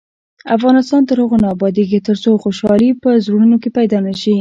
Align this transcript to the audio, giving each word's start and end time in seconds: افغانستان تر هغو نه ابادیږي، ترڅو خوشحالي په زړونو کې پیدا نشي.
افغانستان 0.55 1.01
تر 1.09 1.17
هغو 1.23 1.37
نه 1.43 1.47
ابادیږي، 1.55 1.99
ترڅو 2.07 2.31
خوشحالي 2.43 2.89
په 3.01 3.09
زړونو 3.25 3.55
کې 3.61 3.69
پیدا 3.77 3.97
نشي. 4.07 4.35